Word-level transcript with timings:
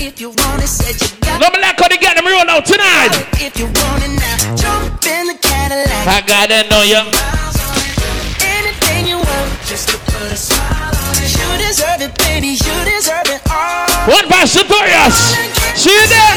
if 0.00 0.20
you 0.20 0.30
want 0.30 0.62
it, 0.62 0.68
said 0.68 0.94
you 0.94 1.08
got 1.20 1.40
Let 1.40 1.52
me 1.52 1.60
like 1.60 1.78
how 1.78 1.88
they 1.88 1.98
get 1.98 2.14
them 2.16 2.26
roll 2.26 2.46
out 2.46 2.64
tonight. 2.64 3.12
if 3.42 3.58
you 3.58 3.66
want 3.66 4.02
it 4.06 4.14
now. 4.14 4.56
Jump 4.56 5.02
in 5.06 5.26
the 5.26 5.36
Cadillac. 5.42 6.06
I 6.06 6.22
gotta 6.22 6.68
know 6.70 6.82
you. 6.86 7.02
Anything 8.42 9.10
you 9.10 9.18
want, 9.18 9.50
just 9.66 9.90
to 9.90 9.96
put 9.98 10.30
a 10.30 10.36
smile 10.38 10.94
on 10.94 11.14
it. 11.18 11.30
You 11.34 11.48
deserve 11.58 12.00
it, 12.02 12.14
baby. 12.18 12.54
You 12.54 12.76
deserve 12.86 13.26
it 13.26 13.42
all. 13.50 13.86
One 14.06 14.26
by 14.30 14.46
Satorius. 14.46 15.34
See 15.74 15.90
you 15.90 16.06
there. 16.06 16.36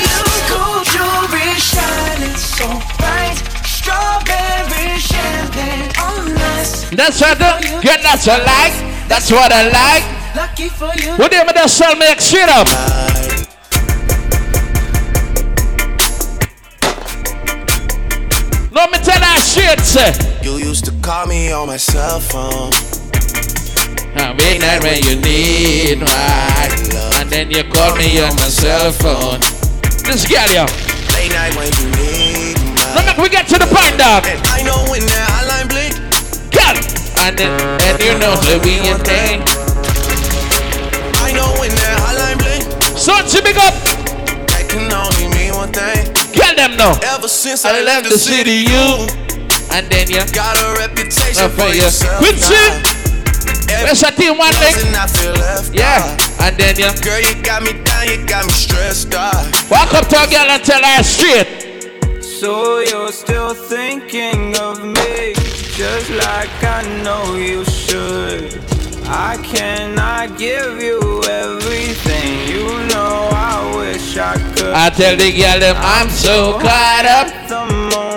Gold 0.50 0.86
jewelry 0.90 1.54
shining 1.58 2.36
so 2.38 2.68
bright. 2.98 3.38
Strawberry 3.66 4.98
champagne 4.98 5.90
oh, 5.98 6.26
on 6.26 6.38
us. 6.58 6.90
That's 6.90 7.22
what 7.22 7.38
the, 7.38 7.82
yeah, 7.86 8.02
that's 8.02 8.28
what 8.28 8.42
I 8.42 8.46
like. 8.46 8.76
That's 9.08 9.32
what 9.32 9.52
I 9.52 9.64
like. 9.70 10.22
Lucky 10.36 10.70
for 10.70 10.92
you. 10.96 11.18
What 11.18 11.32
them 11.32 11.48
that 11.48 11.70
sell 11.70 11.96
me 11.96 12.08
straight 12.18 12.48
up? 12.48 12.68
Shit. 19.52 20.16
You 20.46 20.56
used 20.56 20.86
to 20.86 20.92
call 21.04 21.28
me 21.28 21.52
on 21.52 21.68
my 21.68 21.76
cell 21.76 22.22
phone. 22.22 22.72
I 24.16 24.32
mean 24.32 24.64
that 24.64 24.80
when 24.80 25.04
you 25.04 25.20
need 25.20 26.00
right. 26.00 26.72
And 27.20 27.28
then 27.28 27.52
you 27.52 27.68
call 27.68 27.92
me 28.00 28.16
on 28.24 28.32
my 28.40 28.48
cell 28.48 28.96
phone. 28.96 29.44
This 30.08 30.24
girl, 30.24 30.48
yo. 30.56 30.64
Late 31.20 31.36
night 31.36 31.52
when 31.60 31.68
you 31.84 31.88
need 32.00 32.56
Look 32.96 33.04
my. 33.04 33.12
at 33.12 33.20
we 33.20 33.28
get 33.28 33.52
to 33.52 33.60
the 33.60 33.68
point, 33.68 34.00
dog. 34.00 34.24
And 34.24 34.40
I 34.56 34.64
know 34.64 34.88
when 34.88 35.04
that 35.04 35.28
hotline 35.36 35.68
bling. 35.68 36.00
Girl. 36.56 36.80
And 37.28 37.36
then, 37.36 37.52
and 37.84 38.00
you 38.00 38.16
know 38.24 38.32
the 38.48 38.56
we 38.64 38.80
in 38.88 38.96
thing. 39.04 39.44
I 41.20 41.36
know 41.36 41.52
when 41.60 41.76
that 41.76 42.00
hotline 42.00 42.40
bling. 42.40 42.64
So 42.96 43.20
she 43.28 43.44
big 43.44 43.60
up. 43.60 43.76
That 44.56 44.72
can 44.72 44.88
only 44.88 45.28
mean 45.36 45.52
one 45.60 45.76
thing. 45.76 46.08
Girl 46.32 46.56
them 46.56 46.80
now. 46.80 46.96
Ever 47.04 47.28
since 47.28 47.68
I 47.68 47.84
left 47.84 48.08
the 48.08 48.16
city, 48.16 48.64
you. 48.72 49.31
And 49.74 49.88
then 49.90 50.10
you. 50.10 50.20
got 50.34 50.58
a 50.60 50.80
reputation 50.80 51.44
Up 51.44 51.52
for 51.52 51.62
for 51.62 51.70
you. 51.74 51.84
yourself. 51.84 52.20
Quincy. 52.20 53.00
Let's 53.84 54.04
a 54.04 54.12
team 54.12 54.38
one 54.38 54.52
leg. 54.60 54.76
And 54.86 54.96
I 54.96 55.08
feel 55.08 55.34
left 55.34 55.74
Yeah. 55.74 56.18
And 56.42 56.58
then 56.58 56.76
you. 56.78 56.92
Girl, 57.02 57.20
you 57.22 57.42
got 57.42 57.64
me 57.64 57.74
down, 57.84 58.08
you 58.08 58.26
got 58.26 58.46
me 58.46 58.52
stressed 58.52 59.14
out. 59.16 59.48
Walk 59.70 59.94
up 59.94 60.08
to 60.10 60.18
a 60.22 60.28
girl 60.28 60.50
and 60.52 60.64
tell 60.64 60.84
her 60.84 61.04
straight. 61.04 62.22
So 62.22 62.80
you're 62.80 63.12
still 63.12 63.54
thinking 63.54 64.58
of 64.58 64.84
me, 64.84 65.34
just 65.78 66.10
like 66.10 66.50
I 66.64 66.82
know 67.04 67.36
you 67.36 67.64
should. 67.66 68.60
I 69.06 69.38
cannot 69.44 70.38
give 70.38 70.82
you 70.82 71.00
everything, 71.30 72.48
you 72.48 72.66
know 72.88 73.30
I 73.32 73.74
wish 73.76 74.18
I 74.18 74.34
could. 74.56 74.74
I 74.74 74.90
tell 74.90 75.16
the 75.18 75.32
girl 75.32 75.60
them 75.60 75.76
I'm 75.80 76.10
so 76.10 76.60
caught 76.60 77.06
up. 77.06 78.11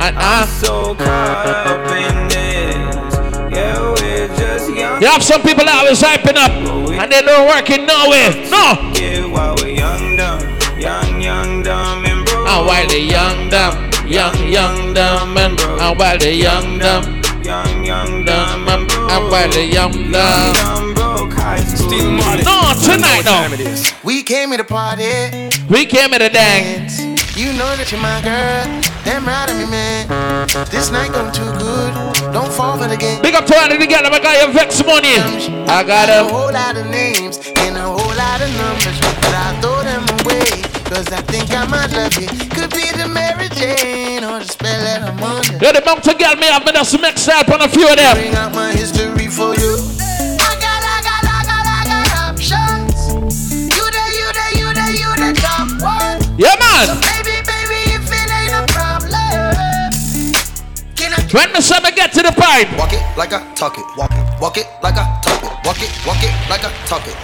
At 0.00 0.14
the 0.14 0.18
moment, 0.18 0.18
Yeah, 0.18 0.18
and 0.18 0.18
I- 0.18 0.40
I'm 0.42 0.48
so 0.48 0.94
caught 0.94 1.46
up 1.46 1.90
in 1.90 2.28
this. 2.28 3.14
Yeah, 3.50 3.80
we're 3.98 4.28
just 4.36 4.68
young. 4.76 5.02
You 5.02 5.08
have 5.08 5.22
some 5.22 5.42
people 5.42 5.64
that 5.64 5.74
always 5.80 6.00
hyping 6.00 6.36
up 6.36 6.52
and 7.00 7.12
they 7.12 7.22
don't 7.22 7.46
work 7.48 7.68
in 7.70 7.86
nowhere. 7.86 8.30
No. 8.50 8.64
Yeah, 8.94 9.26
while 9.26 9.54
we're 9.56 9.74
young, 9.74 10.16
dumb, 10.16 10.40
young, 10.78 11.20
young, 11.20 11.62
dumb, 11.62 12.04
and 12.04 12.24
broke. 12.26 12.48
And 12.48 12.66
while 12.66 12.86
they 12.88 13.00
young 13.00 13.48
dumb, 13.50 13.90
young, 14.06 14.38
young 14.48 14.94
dumb, 14.94 15.36
and, 15.36 15.56
broke. 15.56 15.80
and 15.82 15.98
while 15.98 16.18
they 16.18 16.34
young 16.34 16.78
dumb, 16.78 17.04
young, 17.42 17.84
young, 17.84 18.24
dumb, 18.24 18.64
dumb, 18.64 18.68
and, 18.68 18.90
and 18.92 19.10
and 19.12 19.30
while 19.30 19.50
they 19.50 19.66
young 19.66 20.12
dumb. 20.12 20.52
Dumb 20.54 20.94
broke 20.94 21.32
high 21.32 21.58
school. 21.64 21.90
No, 22.46 22.72
tonight 22.82 23.24
no. 23.24 23.48
We 24.04 24.22
came 24.22 24.50
here 24.50 24.58
to 24.58 24.64
party. 24.64 25.50
We 25.68 25.86
came 25.86 26.10
here 26.10 26.18
to 26.20 26.28
dance. 26.28 27.00
You 27.36 27.52
know 27.52 27.76
that 27.76 27.90
you're 27.92 28.00
my 28.00 28.20
girl. 28.22 28.66
Damn 29.08 29.24
right 29.24 29.48
of 29.48 29.56
me, 29.56 29.64
man. 29.64 30.04
This 30.68 30.90
night 30.90 31.10
going 31.10 31.32
too 31.32 31.48
good. 31.56 31.94
Don't 32.30 32.52
fall 32.52 32.76
for 32.76 32.86
the 32.88 32.96
game. 32.98 33.22
Big 33.22 33.34
up 33.34 33.46
to 33.46 33.56
all 33.56 33.72
of 33.72 33.80
the 33.80 33.86
girl 33.86 34.04
I 34.04 34.20
got 34.20 34.36
your 34.36 34.52
vex 34.52 34.84
money. 34.84 35.16
I 35.64 35.80
got 35.80 36.12
a 36.12 36.28
them. 36.28 36.28
whole 36.28 36.52
lot 36.52 36.76
of 36.76 36.84
names 36.92 37.40
and 37.64 37.80
a 37.80 37.88
whole 37.88 38.12
lot 38.20 38.44
of 38.44 38.52
numbers, 38.60 39.00
but 39.00 39.32
I 39.32 39.56
throw 39.64 39.80
them 39.80 40.04
away. 40.20 40.60
Cause 40.92 41.08
I 41.08 41.24
think 41.24 41.48
I 41.56 41.64
might 41.64 41.88
love 41.96 42.20
you. 42.20 42.28
Could 42.52 42.68
be 42.76 42.84
the 43.00 43.08
Mary 43.08 43.48
Jane 43.56 44.28
or 44.28 44.40
the 44.40 44.44
spell 44.44 44.76
that 44.76 45.00
I'm 45.00 45.16
under. 45.24 45.56
You're 45.56 45.72
the 45.72 45.80
bump 45.80 46.04
to 46.04 46.12
get 46.12 46.36
me 46.38 46.44
have 46.52 46.66
me 46.66 46.72
just 46.72 46.92
mix 47.00 47.26
up 47.28 47.48
on 47.48 47.62
a 47.62 47.68
few 47.72 47.88
of 47.88 47.96
them. 47.96 48.12
Bring 48.12 48.36
out 48.36 48.52
my 48.52 48.76
history 48.76 49.32
for 49.32 49.56
you. 49.56 49.72
I 50.36 50.52
got, 50.60 50.84
I 50.84 51.00
got, 51.00 51.24
I 51.24 51.40
got, 51.48 51.64
I 51.64 51.80
got 51.88 52.08
options. 52.28 53.72
You 53.72 53.84
the, 53.88 54.04
you 54.20 54.28
the, 54.36 54.46
you 54.52 54.68
the, 54.76 54.86
you 55.00 55.10
the 55.16 55.32
top 55.40 55.80
one. 55.80 56.20
Yeah 56.36 56.52
man. 56.60 57.00
Baby, 57.00 57.24
baby, 57.24 57.27
When 61.32 61.52
me 61.52 61.60
say 61.60 61.78
me 61.80 61.90
get 61.92 62.12
to 62.12 62.22
the 62.22 62.32
point. 62.32 62.68
Walk 62.78 62.92
it 62.92 63.02
like 63.18 63.32
I 63.32 63.44
talk 63.54 63.76
it. 63.76 63.84
Walk 63.96 64.10
it. 64.12 64.40
Walk 64.40 64.56
it 64.56 64.66
like 64.82 64.94
I 64.96 65.04
talk 65.20 65.42
it. 65.44 65.52
Walk 65.64 65.76
it. 65.82 65.90
Walk 66.06 66.22
it 66.24 66.32
like 66.48 66.64
I 66.64 66.72
talk 66.86 67.06
it. 67.06 67.14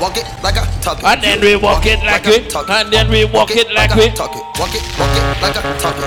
Walk 0.00 0.16
it 0.18 0.26
like 0.42 0.56
I 0.58 0.66
talk 0.82 0.98
it. 0.98 1.04
And 1.04 1.22
then 1.22 1.40
we 1.40 1.56
walk 1.56 1.86
it 1.86 1.98
like 2.04 2.26
I 2.26 2.30
we. 2.30 2.36
And 2.68 2.92
then 2.92 3.08
we 3.10 3.24
walk 3.24 3.50
it 3.52 3.72
like 3.72 3.90
I 3.92 3.96
we. 3.96 4.10
talk 4.14 4.32
it. 4.36 4.42
Walk 4.60 4.74
it. 4.74 4.82
Walk 5.00 5.16
it 5.16 5.40
like 5.40 5.56
I 5.56 5.78
talk 5.78 5.96
it. 5.96 6.04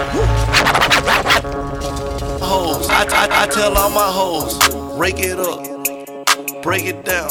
Hoes. 2.44 2.88
I, 2.90 3.06
I, 3.10 3.44
I 3.44 3.48
tell 3.48 3.76
all 3.78 3.90
my 3.90 4.08
hoes, 4.12 4.58
rake 4.98 5.20
it 5.20 5.40
up, 5.40 5.64
break 6.64 6.86
it 6.86 7.04
down, 7.06 7.30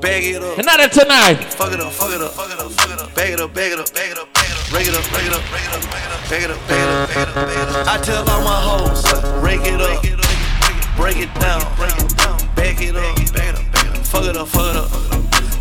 bag 0.00 0.24
it 0.24 0.42
up, 0.42 0.58
Another 0.58 0.88
tonight. 0.88 1.36
fuck 1.54 1.72
it 1.72 1.80
up, 1.80 1.92
fuck 1.92 2.10
it 2.12 2.20
up, 2.20 2.32
fuck 2.32 2.50
it 2.50 2.58
up, 2.58 2.70
fuck 2.72 2.90
it 2.90 2.98
up, 3.00 3.14
bag 3.14 3.32
it 3.32 3.40
up, 3.40 3.52
bag 3.54 3.72
it 3.72 3.78
up, 3.78 3.92
bag 3.92 4.10
it 4.12 4.18
up, 4.18 4.32
bag 4.74 4.88
it 4.88 4.94
up, 4.94 5.06
rake 5.12 5.26
it 5.26 5.32
up, 5.32 5.52
rake 5.52 5.62
it 5.62 5.72
up, 5.72 5.86
rake 5.94 6.02
it 6.02 6.10
up, 6.10 6.28
bag 6.28 6.42
it 6.42 6.50
up, 6.50 6.58
bag 6.66 6.82
it 6.82 6.90
up, 6.90 7.34
bag 7.34 7.68
it 7.68 7.76
up. 7.76 7.86
I 7.86 7.96
tell 8.02 8.28
all 8.28 8.42
my 8.42 8.58
hoes, 8.58 9.06
rake 9.40 9.62
it 9.62 9.80
up, 9.80 10.02
break 10.96 11.16
it 11.16 11.32
down, 11.38 11.62
break 11.76 11.94
it 11.94 12.10
down, 12.18 12.38
bag 12.56 12.82
it 12.82 12.96
up, 12.96 13.18
fuck 14.04 14.24
it 14.24 14.36
up, 14.36 14.48
fuck 14.48 14.74
it 14.74 14.76
up. 14.76 14.90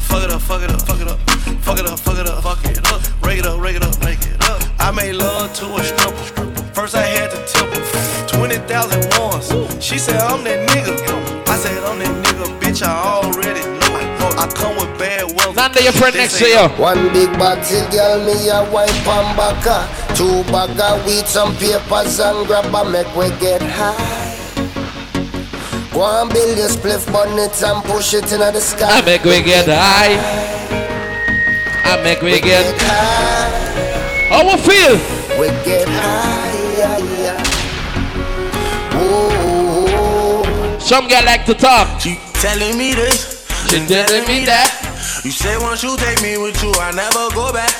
Fuck 0.10 0.24
it 0.24 0.32
up, 0.32 0.42
fuck 0.42 0.62
it 0.64 0.70
up, 0.70 0.82
fuck 0.82 1.00
it 1.00 1.08
up, 1.08 1.20
fuck 1.62 1.80
it 1.80 1.86
up, 1.88 2.00
fuck 2.00 2.18
it 2.18 2.28
up, 2.28 2.44
fuck 2.44 2.66
it 2.66 2.92
up, 2.92 3.24
rake 3.24 3.40
it 3.40 3.46
up, 3.46 3.60
rake 3.62 3.76
it 3.76 3.84
up, 3.84 4.04
rake 4.04 4.20
it 4.22 4.50
up. 4.50 4.62
I 4.80 4.92
made 4.92 5.14
love 5.14 5.54
to 5.54 5.66
a 5.76 5.84
stripper. 5.84 6.74
First 6.74 6.96
I 6.96 7.06
had 7.06 7.30
to 7.32 7.38
tip 7.46 7.70
her 7.72 8.28
20,000 8.28 9.20
once. 9.20 9.84
She 9.84 10.00
said, 10.00 10.20
I'm 10.22 10.44
that 10.44 10.68
nigga. 10.70 11.13
Your 15.84 15.92
friend 15.94 16.16
next 16.16 16.40
to 16.40 16.48
you. 16.48 16.68
One 16.80 17.12
big 17.12 17.30
bottle, 17.38 17.86
girl, 17.92 18.24
me 18.26 18.48
a 18.48 18.64
wipe 18.72 19.08
and 19.08 19.36
baka. 19.36 19.88
Two 20.16 20.44
bag 20.52 20.80
of 20.80 21.06
weed, 21.06 21.28
some 21.28 21.54
papers 21.58 22.20
and 22.20 22.48
grab 22.48 22.74
a 22.74 22.90
make 22.90 23.14
we 23.16 23.30
get 23.40 23.62
high. 23.62 24.32
Go 25.92 26.22
and 26.22 26.30
build 26.32 26.58
your 26.58 26.70
spliff 26.70 27.06
bonnet 27.12 27.62
and 27.62 27.84
push 27.84 28.14
it 28.14 28.24
into 28.24 28.38
the 28.38 28.62
sky. 28.62 29.00
I 29.00 29.02
make 29.06 29.24
we 29.24 29.42
get 29.44 29.68
high. 29.68 30.18
I 31.86 32.02
make 32.02 32.22
we 32.22 32.40
get. 32.40 32.44
get 32.44 32.82
high. 32.82 34.30
How 34.30 34.44
we 34.46 34.58
feel? 34.64 34.98
We 35.40 35.48
get 35.66 35.88
high, 35.88 36.54
yeah, 36.78 36.98
yeah. 37.20 37.44
Ooh, 39.04 40.80
Some 40.80 41.08
girl 41.08 41.26
like 41.26 41.46
to 41.46 41.54
talk. 41.54 42.00
She 42.00 42.18
telling 42.36 42.78
me 42.78 42.94
this, 42.94 43.46
She 43.70 43.86
telling 43.86 44.26
me 44.28 44.46
that. 44.46 44.83
You 45.24 45.32
said 45.32 45.56
once 45.62 45.82
you 45.84 45.96
take 45.96 46.22
me 46.22 46.36
with 46.36 46.62
you, 46.62 46.76
I 46.84 46.92
never 46.92 47.32
go 47.32 47.48
back. 47.56 47.72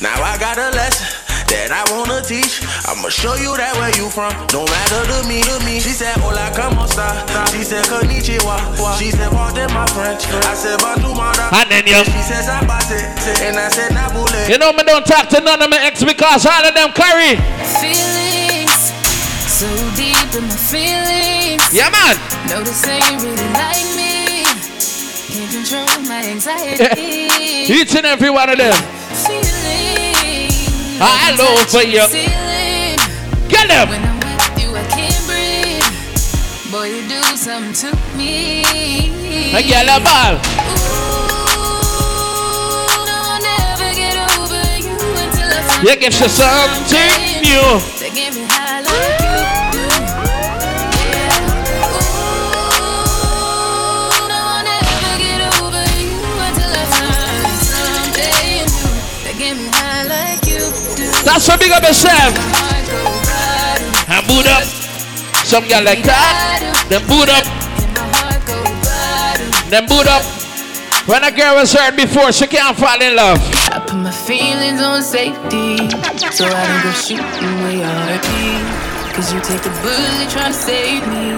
Now 0.00 0.16
I 0.16 0.40
got 0.40 0.56
a 0.56 0.72
lesson 0.72 1.04
that 1.52 1.68
I 1.68 1.84
wanna 1.92 2.24
teach. 2.24 2.64
I'ma 2.88 3.12
show 3.12 3.36
you 3.36 3.52
that 3.52 3.76
where 3.76 3.92
you 4.00 4.08
from. 4.08 4.32
No 4.48 4.64
matter 4.64 5.04
to 5.04 5.18
me, 5.28 5.44
to 5.44 5.60
me. 5.68 5.76
She 5.76 5.92
said, 5.92 6.16
Hola, 6.24 6.48
como 6.56 6.88
esta? 6.88 7.20
She 7.52 7.68
said, 7.68 7.84
Konnichiwa. 7.92 8.56
She 8.96 9.12
said, 9.12 9.28
Pardon 9.28 9.68
my 9.76 9.84
French. 9.92 10.24
I 10.48 10.56
said, 10.56 10.80
Bonjour, 10.80 11.12
madame. 11.12 11.52
And 11.52 11.68
then 11.68 11.84
you. 11.84 12.00
She 12.00 12.22
said, 12.24 12.48
Sabate. 12.48 12.96
And 13.44 13.60
I 13.60 13.68
said, 13.68 13.92
Nabule. 13.92 14.48
You 14.48 14.56
know 14.56 14.72
me 14.72 14.80
don't 14.88 15.04
talk 15.04 15.28
to 15.36 15.40
none 15.44 15.60
of 15.60 15.68
my 15.68 15.76
ex 15.84 16.00
because 16.00 16.48
all 16.48 16.64
of 16.64 16.72
them 16.72 16.96
carry. 16.96 17.36
Feelings 17.76 18.96
so 19.52 19.68
deep 20.00 20.16
in 20.32 20.48
my 20.48 20.56
feelings. 20.72 21.60
Yeah 21.76 21.92
man. 21.92 22.16
Notice 22.48 22.80
they 22.80 23.04
ain't 23.04 23.20
really 23.20 23.52
like 23.52 23.84
me. 24.00 24.05
Control 25.50 25.86
my 26.08 26.22
anxiety. 26.26 26.84
Each 27.72 27.94
and 27.94 28.04
every 28.04 28.30
one 28.30 28.50
of 28.50 28.58
them. 28.58 28.74
Feeling. 29.24 30.50
Ah, 31.00 31.28
I 31.28 31.36
love 31.36 31.66
for 31.70 31.82
you. 31.82 32.02
Ceiling. 32.08 32.98
Get 33.48 33.68
them. 33.68 33.88
When 33.88 34.02
I'm 34.02 34.18
with 34.18 34.62
you, 34.62 34.74
I 34.74 34.82
can't 34.90 35.14
breathe. 35.26 35.86
Boy, 36.72 36.86
you 36.90 37.08
do 37.08 37.22
something 37.36 37.72
to 37.74 37.96
me. 38.16 38.64
A 39.54 39.62
girl 39.62 39.86
a 39.86 40.00
ball. 40.02 40.34
Ooh, 40.34 41.86
no, 43.06 43.14
I'll 43.14 43.40
never 43.40 43.94
get 43.94 44.18
over 44.38 44.62
you 44.82 44.98
until 44.98 45.46
I 45.46 45.62
find 45.62 45.86
You 45.86 45.94
give 45.96 46.12
you 46.12 46.28
something 46.28 47.42
new. 47.42 47.95
That's 61.36 61.48
what 61.48 61.60
big 61.60 61.70
up 61.70 61.82
yourself. 61.82 62.32
And 64.08 64.26
boot 64.26 64.48
up. 64.48 64.64
Some 65.44 65.68
girl 65.68 65.84
like 65.84 66.00
that. 66.08 66.88
Then 66.88 67.04
boot 67.04 67.28
up. 67.28 67.44
Then 69.68 69.84
boot 69.84 70.08
up. 70.08 70.24
When 71.04 71.22
a 71.24 71.30
girl 71.30 71.56
was 71.56 71.74
hurt 71.74 71.94
before, 71.94 72.32
she 72.32 72.46
can't 72.46 72.74
fall 72.74 72.96
in 73.02 73.16
love. 73.16 73.36
I 73.68 73.84
put 73.84 74.00
my 74.00 74.12
feelings 74.12 74.80
on 74.80 75.02
safety, 75.02 75.76
so 76.32 76.48
I 76.48 76.56
don't 76.56 76.82
go 76.88 76.92
shooting 76.96 77.52
where 77.68 77.84
heart 77.84 78.24
beat. 78.32 79.12
Cause 79.12 79.28
you 79.28 79.40
take 79.44 79.60
a 79.60 79.74
bullet 79.84 80.32
trying 80.32 80.52
to 80.52 80.58
save 80.58 81.04
me. 81.04 81.36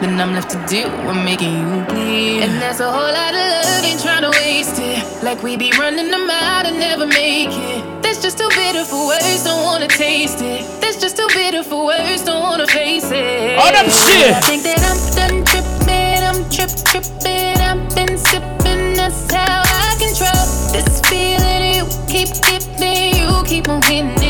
Then 0.00 0.18
I'm 0.18 0.32
left 0.32 0.56
to 0.56 0.66
deal 0.66 0.88
with 1.04 1.22
making 1.22 1.52
you 1.52 1.84
bleed. 1.84 2.48
And 2.48 2.62
that's 2.62 2.80
a 2.80 2.90
whole 2.90 3.12
lot 3.12 3.34
of 3.36 3.44
love, 3.44 3.84
ain't 3.84 4.00
trying 4.00 4.22
to 4.22 4.30
waste 4.40 4.80
it. 4.80 5.04
Like 5.22 5.42
we 5.42 5.58
be 5.58 5.70
running 5.76 6.10
them 6.10 6.30
out 6.30 6.64
and 6.64 6.78
never 6.78 7.06
make 7.06 7.52
it. 7.52 7.93
That's 8.04 8.20
just 8.20 8.36
too 8.36 8.50
bitter 8.50 8.84
for 8.84 9.06
words, 9.06 9.44
don't 9.44 9.64
wanna 9.64 9.88
taste 9.88 10.42
it. 10.42 10.60
That's 10.82 11.00
just 11.00 11.16
too 11.16 11.26
bitter 11.32 11.62
for 11.62 11.86
words, 11.86 12.22
don't 12.22 12.42
wanna 12.42 12.66
face 12.66 13.10
it. 13.10 13.56
Oh, 13.58 13.62
All 13.62 13.72
that 13.72 13.88
shit. 13.90 14.34
I 14.36 14.40
think 14.40 14.62
that 14.64 14.80
I'm 14.90 15.00
done 15.16 15.44
tripping, 15.50 16.20
I'm 16.28 16.40
trip 16.52 16.68
tripping, 16.84 17.56
I've 17.70 17.82
been 17.96 18.18
sipping, 18.18 18.92
that's 19.00 19.32
how 19.32 19.62
I 19.64 19.96
control 20.04 20.44
this 20.76 21.00
feeling. 21.08 21.76
You 21.76 21.84
keep 22.12 22.28
giving, 22.44 23.16
you 23.16 23.42
keep 23.46 23.68
on 23.70 23.80
hitting 23.80 24.23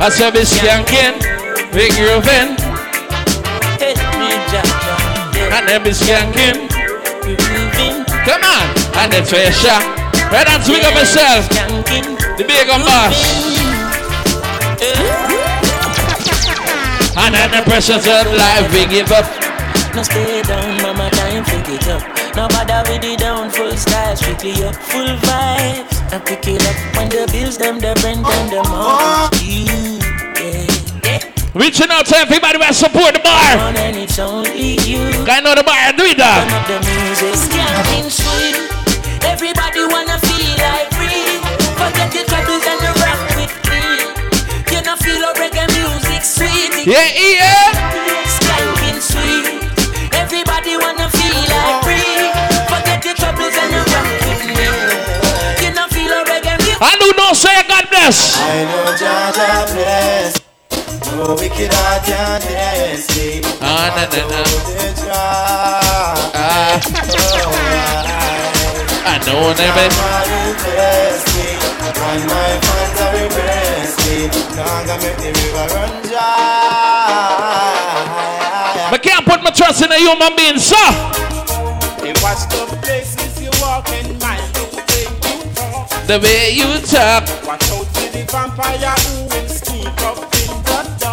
I 0.00 0.08
said 0.10 0.32
be 0.32 0.40
skanking, 0.46 1.18
big 1.72 1.92
grooving, 1.98 2.54
Hey, 3.78 3.94
me, 4.18 4.30
Jah, 4.50 4.62
Jah, 4.62 5.30
yeah. 5.34 5.58
and 5.58 5.68
then 5.68 5.82
be 5.82 5.90
skanking. 5.90 6.68
Come 8.24 8.42
on, 8.44 8.64
and 9.02 9.12
then 9.12 9.24
Fisher. 9.24 9.78
Right 10.30 10.46
on, 10.48 10.62
swing 10.62 10.84
up 10.84 10.94
yourself. 10.94 11.48
skanking, 11.50 12.16
The 12.38 12.44
big 12.44 12.68
on 12.70 12.80
boss. 12.86 13.18
And 17.18 17.34
then 17.34 17.50
the 17.50 17.62
pressures 17.68 18.06
of 18.06 18.26
life, 18.38 18.72
we 18.72 18.86
give 18.86 19.10
up. 19.10 19.26
No 19.94 20.02
stay 20.04 20.42
down, 20.42 20.80
mama, 20.82 21.10
time 21.10 21.44
pick 21.44 21.68
it 21.74 21.88
up. 21.88 22.02
No 22.36 22.46
bother 22.46 22.88
with 22.88 23.02
the 23.02 23.16
down, 23.16 23.50
full 23.50 23.74
style, 23.76 24.14
strictly 24.16 24.52
up, 24.62 24.76
full 24.76 25.06
vibes. 25.26 25.98
I 26.12 26.18
pick 26.24 26.46
it 26.46 26.62
up 26.64 26.76
when 26.96 27.08
the 27.08 27.26
bills, 27.32 27.58
them, 27.58 27.80
the 27.80 27.98
rent, 28.04 28.24
and 28.24 28.50
the 28.52 28.62
mortgage. 28.70 29.17
Yeah, 31.68 31.74
yeah. 31.74 31.78
Reaching 31.84 31.90
out 31.90 32.06
to 32.06 32.16
everybody 32.16 32.56
who 32.56 32.72
support 32.72 33.12
the 33.12 33.20
bar. 33.20 33.58
On 33.60 33.76
and 33.76 33.96
it's 33.96 34.18
only 34.18 34.80
you. 34.88 35.04
I 35.28 35.44
know 35.44 35.52
the 35.52 35.60
bar, 35.60 35.92
do 35.92 36.08
it 36.08 36.16
uh. 36.16 36.24
Turn 36.24 36.48
that. 36.48 36.56
up 36.56 36.64
the 36.64 36.80
music, 36.80 37.36
skanking 37.36 38.08
sweet. 38.08 38.56
Everybody 39.28 39.84
wanna 39.84 40.16
feel 40.16 40.56
like 40.64 40.88
free. 40.96 41.44
Forget 41.76 42.08
your 42.16 42.24
troubles 42.24 42.64
and 42.64 42.80
the 42.80 42.92
rock 43.04 43.20
with 43.36 43.52
me. 43.68 43.84
You 44.72 44.80
know 44.80 44.96
feel 44.96 45.20
a 45.20 45.36
reggae 45.36 45.68
music 45.76 46.24
sweet. 46.24 46.72
Yeah, 46.88 47.04
yeah. 47.12 47.76
Skanking 48.32 49.04
sweet. 49.04 49.60
Everybody 50.16 50.80
wanna 50.80 51.12
feel 51.12 51.36
like 51.52 51.84
free. 51.84 52.32
Forget 52.72 53.04
your 53.04 53.16
troubles 53.20 53.52
and 53.60 53.76
the 53.76 53.82
rock 53.92 54.08
with 54.24 54.42
me. 54.56 54.72
You 55.60 55.70
know 55.76 55.84
feel 55.92 56.16
a 56.16 56.24
reggae 56.24 56.56
music. 56.64 56.80
I 56.80 56.96
do 56.96 57.12
not 57.12 57.36
say 57.36 57.60
God 57.68 57.84
bless. 57.92 58.40
I 58.40 58.64
know 58.64 58.96
Jah 58.96 59.36
Jah 59.36 59.68
bless. 59.68 60.47
No 61.18 61.34
wicked 61.34 61.74
heart 61.74 62.06
can 62.06 62.38
me. 62.46 63.42
Ah, 63.60 63.90
na, 63.90 64.06
na, 64.06 64.22
na. 64.30 64.38
Ah, 66.32 66.78
I 69.02 69.18
know 69.26 69.50
them. 69.50 69.74
Why 69.74 70.22
you 70.30 70.54
test 70.62 71.26
me? 71.34 71.58
When 71.98 72.22
my 72.22 72.54
fans 72.62 73.00
are. 73.02 73.18
Can't 74.54 74.86
go 74.86 74.94
make 75.02 75.18
the 75.18 75.30
river 75.34 75.66
run 75.74 75.90
dry. 76.06 76.22
I 78.92 78.98
can't 79.02 79.26
put 79.26 79.42
my 79.42 79.50
trust 79.50 79.82
in 79.82 79.90
a 79.90 79.98
human 79.98 80.36
being, 80.36 80.60
sir. 80.60 80.76
Hey, 81.98 82.14
watch 82.22 82.46
the 82.46 82.78
places 82.80 83.42
you 83.42 83.50
walk 83.60 83.90
and 83.90 84.20
mind 84.22 84.54
the 84.54 84.70
way 84.70 85.02
you 85.26 85.50
talk. 85.56 86.06
The 86.06 86.18
way 86.22 86.50
you 86.54 86.78
talk, 86.86 87.26
Watch 87.44 87.70
out 87.72 87.86
for 87.90 88.06
the 88.06 88.22
vampire 88.30 88.94
who 89.02 89.26
will 89.26 89.48
sneak 89.48 90.00
up 90.02 90.27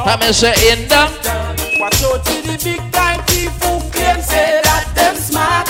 in 0.06 0.20
the 0.20 0.22
dark. 0.22 0.22
I'm 0.22 0.34
say 0.34 0.54
in 0.72 0.88
the. 0.88 1.04
Watch 1.80 2.04
out 2.04 2.26
for 2.26 2.42
the 2.42 2.58
big 2.64 2.82
time 2.92 3.20
who 3.20 3.80
claim 3.92 4.22
say 4.22 4.62
that 4.64 4.86
them 4.96 5.16
smart. 5.16 5.68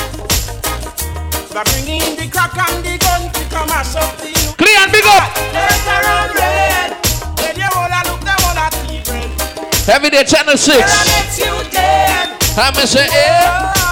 They 1.49 1.63
bring 1.71 2.01
in 2.01 2.15
the 2.15 2.27
crack 2.29 2.55
and 2.57 2.83
the 2.83 2.97
gun 2.97 3.31
to 3.31 3.43
come 3.49 3.67
mash 3.67 3.95
up 3.95 4.17
the 4.17 4.27
youth. 4.27 4.57
Clear 4.57 4.77
and 4.79 4.91
big 4.91 5.05
up. 5.05 5.31
There's 5.51 5.87
a 5.87 5.97
red. 6.35 6.91
When 7.39 7.55
you 7.55 7.69
wanna 7.75 8.01
look, 8.07 8.21
they 8.21 8.37
wanna 8.43 8.67
see 8.75 9.01
red. 9.11 9.31
Every 9.89 10.09
day, 10.09 10.23
channel 10.23 10.57
6. 10.57 10.67
When 10.67 10.83
I 10.83 11.03
let 11.15 11.37
you 11.39 11.71
dead. 11.71 12.35
I'm 12.57 12.73
say, 12.87 13.07
eh. 13.11 13.84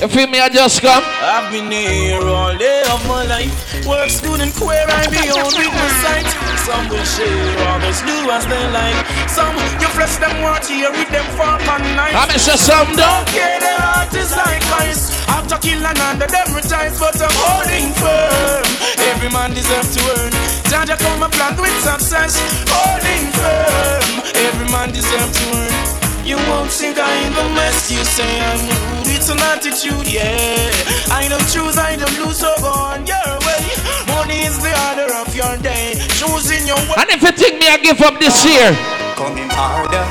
You 0.00 0.08
feel 0.08 0.32
me? 0.32 0.40
I 0.40 0.48
just 0.48 0.80
come. 0.80 1.04
I've 1.20 1.52
been 1.52 1.68
here 1.68 2.24
all 2.24 2.56
day 2.56 2.80
of 2.88 3.04
my 3.04 3.20
life. 3.28 3.52
Work, 3.84 4.08
student, 4.08 4.56
queer, 4.56 4.88
I 4.88 5.04
be 5.12 5.28
on 5.28 5.44
with 5.44 5.76
sight. 6.00 6.24
Some 6.64 6.88
will 6.88 7.04
share, 7.04 7.52
others 7.68 8.00
do 8.08 8.16
as 8.32 8.48
they 8.48 8.64
like. 8.72 8.96
Some 9.28 9.52
you 9.76 9.92
flesh 9.92 10.16
them 10.16 10.40
want 10.40 10.64
to 10.64 10.72
hear 10.72 10.88
with 10.88 11.12
them 11.12 11.28
fork 11.36 11.60
and 11.68 11.84
knife. 11.92 12.16
I'm 12.16 12.32
say 12.40 12.56
some 12.56 12.96
Don't 12.96 13.28
care, 13.28 13.60
their 13.60 13.76
heart 13.76 14.08
is 14.16 14.32
like 14.32 14.64
ice. 14.88 15.12
After 15.28 15.60
kill 15.60 15.84
another, 15.84 16.32
them 16.32 16.48
retires, 16.56 16.96
but 16.96 17.20
I'm 17.20 17.36
holding 17.36 17.92
firm. 18.00 18.64
Every 19.04 19.28
man 19.28 19.52
deserves 19.52 19.92
to 19.96 20.00
earn. 20.16 20.32
Jah 20.72 20.88
Jah 20.88 20.96
come 20.96 21.28
and 21.28 21.32
plant 21.36 21.60
with 21.60 21.76
success. 21.84 22.40
Holding 22.72 23.28
firm. 23.36 24.24
Every 24.32 24.68
man 24.72 24.96
deserves 24.96 25.36
to 25.36 25.44
earn. 25.60 25.79
You 26.24 26.36
won't 26.48 26.70
think 26.70 26.98
I 26.98 27.10
in 27.26 27.32
the 27.34 27.46
mess. 27.56 27.90
You 27.90 28.04
say 28.04 28.28
I'm 28.40 28.60
rude. 28.68 29.08
It's 29.10 29.28
an 29.28 29.40
attitude, 29.40 30.06
yeah. 30.06 30.70
I 31.10 31.26
don't 31.28 31.44
choose, 31.48 31.76
I 31.76 31.96
don't 31.96 32.12
lose, 32.20 32.38
so 32.38 32.52
go 32.60 32.70
on 32.70 33.06
your 33.06 33.30
way. 33.44 33.62
Money 34.06 34.44
is 34.46 34.56
the 34.62 34.72
order 34.88 35.10
of 35.16 35.34
your 35.34 35.56
day. 35.58 35.96
Choosing 36.20 36.66
your 36.66 36.78
way. 36.88 36.96
And 37.00 37.08
if 37.10 37.22
you 37.22 37.32
think 37.32 37.58
me, 37.58 37.68
I 37.68 37.78
give 37.78 38.00
up 38.00 38.20
this 38.20 38.44
year. 38.44 38.72
Coming 39.16 39.48
harder. 39.50 40.04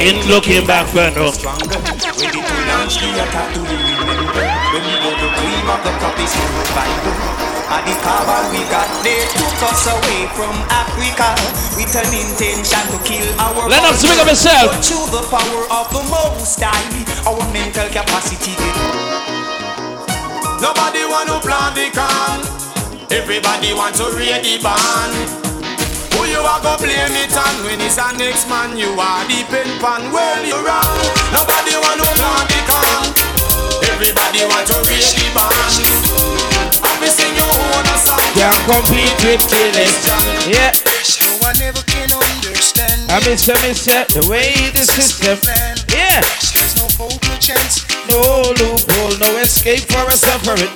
In 0.00 0.16
looking 0.28 0.66
back, 0.66 0.86
friend. 0.88 1.14
oh. 1.18 1.30
stronger. 1.32 1.78
Ready 2.18 2.40
to 2.40 2.56
launch 2.72 2.96
the 3.00 3.10
attack 3.12 3.52
to 3.54 3.60
the 3.60 3.76
remember. 3.76 4.44
When 4.72 4.82
we 4.84 4.94
go 5.04 5.10
to 5.12 5.28
dream 5.36 5.66
of 5.68 5.80
the 5.84 5.92
copies 6.00 6.32
to 6.32 6.44
Bible. 6.76 7.51
And 7.72 7.88
the 7.88 7.96
power 8.04 8.40
we 8.52 8.60
got, 8.68 8.84
they 9.00 9.24
took 9.32 9.56
us 9.64 9.88
away 9.88 10.28
from 10.36 10.52
Africa 10.68 11.32
with 11.72 11.88
an 11.96 12.12
intention 12.12 12.84
to 12.92 12.98
kill 13.00 13.24
our 13.40 13.64
Let 13.68 13.80
us 13.88 14.04
speak 14.04 14.12
of 14.20 14.28
culture. 14.28 14.36
yourself. 14.36 14.76
But 14.76 14.84
through 14.84 15.08
the 15.08 15.24
power 15.32 15.62
of 15.72 15.86
the 15.88 16.04
Most 16.12 16.60
High, 16.60 16.84
our 17.24 17.40
mental 17.48 17.88
capacity. 17.88 18.52
Nobody 20.60 21.02
want 21.08 21.32
to 21.32 21.40
plant 21.40 21.72
the 21.74 21.88
can. 21.96 22.38
Everybody 23.08 23.72
want 23.72 23.96
to 23.96 24.06
read 24.20 24.44
the 24.44 24.60
band. 24.60 25.16
Who 26.12 26.28
you 26.28 26.44
are 26.44 26.60
go 26.60 26.76
blame 26.76 27.16
it 27.24 27.32
on 27.32 27.56
when 27.64 27.80
it's 27.80 27.96
a 27.96 28.12
next 28.20 28.48
man 28.52 28.76
you 28.76 28.92
are 29.00 29.24
the 29.32 29.42
pen 29.48 29.64
pan 29.80 30.12
well 30.12 30.44
you 30.44 30.54
wrong 30.60 30.92
Nobody 31.32 31.72
want 31.80 31.98
to 32.04 32.08
plant 32.20 32.46
the 32.52 32.60
can 32.68 33.04
Everybody 33.90 34.44
want 34.44 34.66
to 34.68 34.76
reach 34.92 35.16
the 35.16 35.24
band 35.32 36.31
Can't 38.52 38.84
compete 38.84 39.16
with 39.24 39.40
killers. 39.48 39.96
Yeah. 40.44 40.76
No 41.24 41.40
one 41.40 41.56
ever 41.64 41.80
can 41.88 42.12
understand 42.12 43.08
I 43.08 43.16
miss 43.24 43.48
I 43.48 43.56
miss 43.64 43.88
the 43.88 44.20
way 44.28 44.52
the 44.76 44.84
system. 44.84 45.40
Yeah. 45.88 46.20
There's 46.20 46.76
no 46.76 46.84
hope, 47.00 47.16
no 47.24 47.34
chance 47.40 47.80
No 48.12 48.20
loophole, 48.60 49.16
no 49.16 49.40
escape 49.40 49.88
for 49.88 50.04
a 50.04 50.12
suffering. 50.12 50.68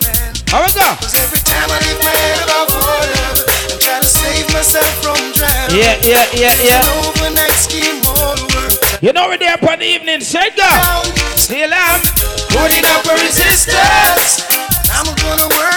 How 0.48 0.64
we 0.64 0.72
go? 0.72 0.88
Cause 1.04 1.20
every 1.20 1.42
time 1.44 1.68
I 1.68 1.76
lift 1.84 2.00
my 2.00 2.16
head 2.16 2.40
above 2.48 2.72
water 2.80 3.44
I'm 3.44 3.78
trying 3.84 4.00
to 4.00 4.08
save 4.08 4.48
myself 4.56 4.88
from 5.04 5.20
drowning 5.36 5.76
Yeah, 5.76 6.00
yeah, 6.00 6.24
yeah, 6.32 6.56
yeah. 6.64 6.80
Overnight 7.04 7.60
scheme 7.60 8.00
all 8.08 8.40
You 9.04 9.12
know 9.12 9.28
we're 9.28 9.36
there 9.36 9.54
upon 9.60 9.80
the 9.80 9.86
evening, 9.86 10.24
down 10.24 11.04
Still 11.36 11.72
am. 11.76 12.00
Putting 12.56 12.88
up 12.88 13.04
a 13.04 13.20
resistance 13.20 14.48
I'm 14.96 15.12
gonna 15.20 15.52
work 15.60 15.75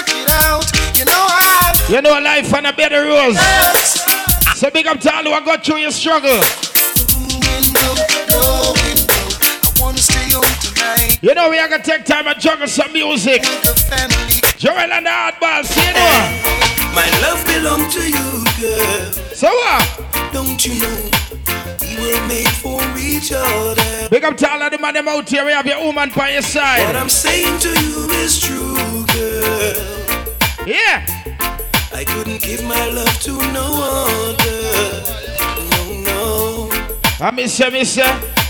You 1.89 2.01
know 2.03 2.19
life 2.19 2.53
on 2.53 2.67
a 2.67 2.74
better 2.74 3.01
rules. 3.03 3.39
So 4.55 4.69
big 4.69 4.86
up 4.86 5.00
to 5.01 5.12
all 5.15 5.24
who 5.24 5.31
have 5.31 5.43
got 5.43 5.65
through 5.65 5.77
your 5.77 5.91
struggle. 5.91 6.29
window, 6.29 7.91
no 8.29 8.74
window. 8.77 9.17
I 9.65 9.72
wanna 9.81 9.98
stay 9.98 10.29
home 10.29 10.43
tonight 10.62 11.17
You 11.24 11.34
know 11.34 11.50
we 11.50 11.58
are 11.58 11.67
gonna 11.67 11.84
take 11.84 12.05
time 12.05 12.27
and 12.27 12.39
juggle 12.39 12.67
some 12.67 12.93
music. 12.93 13.41
with 13.41 13.63
the 13.63 13.74
family. 13.89 14.39
Joel 14.60 14.91
and 14.93 15.05
the 15.05 15.10
hardball, 15.10 15.65
see 15.65 15.81
you 15.88 15.93
know. 15.93 16.93
My 16.93 17.10
love 17.24 17.43
belongs 17.48 17.93
to 17.96 18.03
you, 18.05 18.46
girl. 18.62 19.12
So 19.34 19.48
what? 19.48 20.31
Don't 20.31 20.63
you 20.63 20.75
know 20.81 21.10
we 21.81 22.13
were 22.13 22.27
made 22.27 22.50
for 22.62 22.81
each 23.00 23.31
other? 23.34 24.10
Big 24.12 24.24
up 24.24 24.38
to 24.38 24.51
all 24.51 24.62
of 24.62 24.72
the 24.72 24.77
man 24.77 24.93
them 24.93 25.08
out 25.08 25.27
here. 25.27 25.43
We 25.43 25.53
have 25.53 25.65
your 25.65 25.84
woman 25.84 26.12
by 26.15 26.29
your 26.34 26.43
side. 26.43 26.86
What. 26.86 26.96
I'm 26.96 27.10
saying 27.10 27.58
to 27.62 27.69
you 27.69 28.10
is 28.22 28.39
true, 28.39 29.05
girl. 29.08 30.67
Yeah. 30.67 31.18
I 31.91 32.03
couldn't 32.03 32.41
give 32.41 32.63
my 32.63 32.89
love 32.89 33.19
to 33.22 33.31
no 33.51 33.67
other. 33.98 34.62
No, 35.72 36.01
no. 36.10 36.69
Ah, 37.19 37.27
I 37.27 37.31
miss 37.31 37.60
you, 37.60 37.72
miss 37.72 37.98
you. 37.98 38.03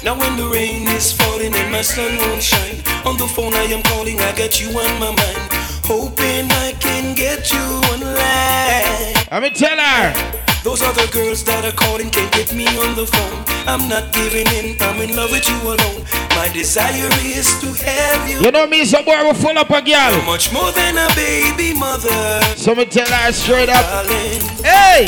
Now 0.04 0.18
when 0.18 0.36
the 0.38 0.48
rain 0.48 0.88
is 0.90 1.12
falling 1.12 1.54
and 1.54 1.72
my 1.72 1.82
sun 1.82 2.18
won't 2.18 2.44
shine, 2.44 2.84
on 3.06 3.18
the 3.18 3.28
phone 3.28 3.54
I 3.54 3.64
am 3.64 3.84
calling, 3.84 4.20
I 4.20 4.32
got 4.36 4.60
you 4.62 4.70
on 4.70 5.00
my 5.00 5.12
mind, 5.12 5.50
hoping 5.84 6.52
I 6.52 6.74
can 6.80 7.16
get 7.16 7.52
you 7.52 7.60
online. 7.92 8.16
Let 8.16 9.28
ah, 9.32 9.40
me 9.42 9.50
tell 9.52 9.78
her. 9.78 10.39
Those 10.64 10.82
other 10.84 11.08
girls 11.08 11.44
that 11.46 11.64
are 11.66 11.72
calling 11.72 12.10
can't 12.10 12.32
get 12.34 12.54
me 12.54 12.68
on 12.84 12.94
the 12.96 13.06
phone. 13.08 13.40
I'm 13.66 13.88
not 13.88 14.12
giving 14.12 14.46
in, 14.60 14.76
I'm 14.82 15.00
in 15.02 15.16
love 15.16 15.32
with 15.32 15.48
you 15.48 15.56
alone. 15.64 16.04
My 16.36 16.50
desire 16.52 17.08
is 17.24 17.48
to 17.62 17.72
have 17.86 18.30
you. 18.30 18.40
You 18.42 18.52
know 18.52 18.68
me, 18.68 18.84
some 18.86 19.06
boy 19.06 19.24
will 19.24 19.34
full 19.34 19.58
up 19.58 19.70
a 19.70 19.82
girl. 19.82 20.22
Much 20.26 20.52
more 20.52 20.72
than 20.74 20.98
a 20.98 21.08
baby 21.16 21.74
mother, 21.80 22.42
So 22.58 22.76
me 22.76 22.86
tell 22.86 23.08
her 23.08 23.32
straight 23.32 23.70
up. 23.70 23.86
darling. 23.86 24.42
Hey! 24.64 25.08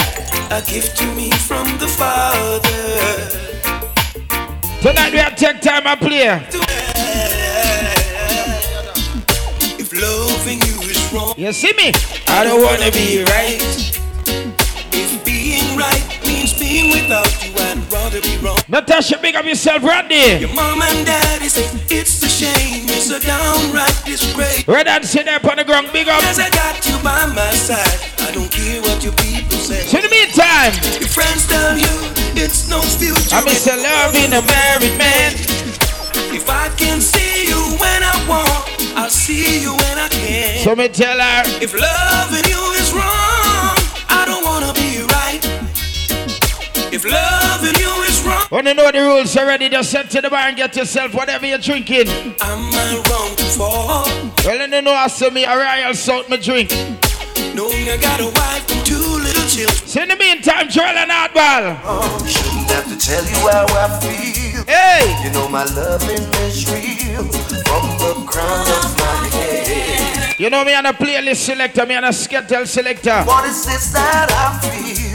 A 0.52 0.62
gift 0.66 0.98
to 0.98 1.06
me 1.16 1.30
from 1.32 1.68
the 1.80 1.88
Father. 1.88 2.70
Tonight 4.82 5.12
we 5.12 5.20
have 5.20 5.36
take 5.36 5.62
time 5.62 5.86
and 5.86 6.00
play. 6.00 6.28
If 9.80 9.92
loving 9.94 10.60
you 10.64 10.90
is 10.90 11.12
wrong, 11.14 11.34
You 11.38 11.52
see 11.52 11.74
me? 11.76 11.92
I 12.28 12.44
don't 12.46 12.64
wanna 12.64 12.90
be 12.92 13.24
right. 13.26 13.91
Right 15.82 16.06
means 16.28 16.54
being 16.54 16.94
without 16.94 17.26
you, 17.42 17.50
I'd 17.58 17.82
rather 17.92 18.22
be 18.22 18.38
wrong. 18.38 18.60
Natasha, 18.70 19.18
big 19.18 19.36
up 19.36 19.46
yourself, 19.46 19.82
Randy. 19.82 20.46
Your 20.46 20.54
mom 20.54 20.80
and 20.82 21.06
daddy 21.06 21.50
say 21.50 21.66
it's 21.90 22.22
a 22.22 22.30
shame, 22.30 22.86
it's 22.86 23.10
a 23.10 23.20
downright 23.20 23.98
disgrace. 24.06 24.68
Red 24.68 24.86
and 24.88 25.04
sit 25.04 25.26
there 25.26 25.42
on 25.42 25.58
the 25.58 25.64
ground, 25.66 25.90
big 25.92 26.08
up. 26.08 26.22
As 26.30 26.38
I 26.38 26.50
got 26.52 26.78
you 26.86 26.94
by 27.02 27.26
my 27.34 27.50
side, 27.58 27.98
I 28.22 28.30
don't 28.32 28.52
care 28.52 28.80
what 28.86 29.02
your 29.04 29.14
people 29.26 29.58
say. 29.58 29.82
So 29.90 29.98
in 29.98 30.04
the 30.06 30.14
meantime, 30.14 30.72
Your 31.02 31.10
friends 31.10 31.48
tell 31.50 31.74
you 31.74 31.94
it's 32.38 32.70
no 32.70 32.80
future. 32.82 33.34
I 33.34 33.42
miss 33.44 33.66
a 33.66 33.76
love 33.76 34.14
in 34.14 34.38
a 34.38 34.42
married 34.46 34.98
man. 35.02 35.34
If 36.30 36.46
I 36.48 36.70
can 36.78 37.02
see 37.02 37.50
you 37.50 37.58
when 37.82 38.04
I 38.06 38.14
want, 38.30 38.70
I'll 38.96 39.10
see 39.10 39.64
you 39.66 39.74
when 39.74 39.98
I 39.98 40.08
can. 40.10 40.62
So 40.62 40.76
me 40.76 40.90
tell 40.90 41.18
her, 41.18 41.42
If 41.58 41.74
loving 41.74 42.46
you 42.46 42.62
when 48.52 48.66
you 48.66 48.74
know 48.74 48.92
the 48.92 49.00
rules 49.00 49.36
already, 49.38 49.70
just 49.70 49.94
head 49.94 50.10
to 50.12 50.20
the 50.20 50.30
bar 50.30 50.50
and 50.50 50.58
get 50.58 50.76
yourself 50.76 51.14
whatever 51.14 51.46
you're 51.46 51.58
drinking. 51.58 52.08
am 52.08 52.36
I 52.76 53.02
wrong 53.10 53.36
to 53.38 53.46
fall? 53.46 54.06
Well, 54.44 54.58
then 54.60 54.74
you 54.74 54.82
know 54.82 54.92
I 54.92 55.08
see 55.08 55.30
me 55.30 55.46
a 55.46 55.56
royal 55.56 55.94
salt 55.94 56.30
me 56.30 56.36
drink. 56.36 56.70
Knowing 57.56 57.88
I 57.88 57.98
got 58.00 58.20
a 58.20 58.26
wife 58.26 58.70
and 58.70 58.86
two 58.86 59.00
little 59.00 59.48
children. 59.48 59.88
So 59.88 60.02
in 60.04 60.10
the 60.10 60.18
meantime, 60.18 60.68
Joel 60.68 61.00
and 61.00 61.10
Hardball. 61.10 61.80
Oh, 61.84 62.28
shouldn't 62.28 62.70
have 62.72 62.88
to 62.92 62.98
tell 63.00 63.24
you 63.24 63.40
how 63.48 63.66
I 63.72 63.88
feel. 64.04 64.66
Hey! 64.68 65.16
You 65.24 65.32
know 65.32 65.48
my 65.48 65.64
loving 65.64 66.28
is 66.44 66.68
real 66.68 67.24
from 67.24 67.88
the 68.04 68.24
crown 68.28 68.68
of 68.68 68.98
my 69.00 69.30
head. 69.32 70.36
You 70.38 70.50
know 70.50 70.66
me 70.66 70.74
and 70.74 70.88
a 70.88 70.94
playlist 70.94 71.38
selector, 71.38 71.86
me 71.86 71.96
and 71.96 72.06
a 72.06 72.12
schedule 72.12 72.66
selector. 72.66 73.24
What 73.24 73.46
is 73.46 73.66
this 73.66 73.94
that 73.94 74.28
I 74.30 74.60
feel? 74.60 75.11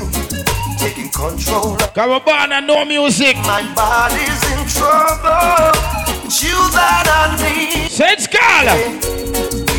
Control 1.17 1.79
and 1.97 2.67
no 2.67 2.85
music. 2.85 3.37
my 3.39 3.65
body's 3.75 4.37
in 4.53 4.61
trouble. 4.69 5.73
You 6.29 6.53
that 6.77 7.09
I 7.09 7.33
need. 7.41 7.89
So 7.89 8.05
it's 8.05 8.29
called. 8.29 8.69